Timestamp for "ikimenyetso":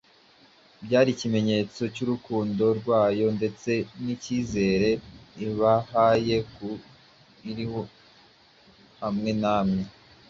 1.11-1.81